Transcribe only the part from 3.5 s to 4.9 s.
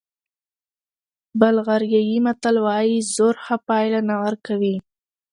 پایله نه ورکوي.